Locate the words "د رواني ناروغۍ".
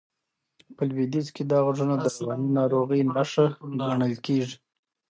2.03-3.01